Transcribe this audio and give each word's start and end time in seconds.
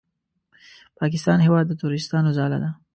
پاکستان 0.99 1.37
هېواد 1.45 1.65
د 1.67 1.71
تروریستانو 1.81 2.35
ځاله 2.37 2.57
ده! 2.63 2.69